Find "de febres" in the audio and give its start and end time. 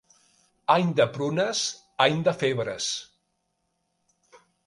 2.29-2.87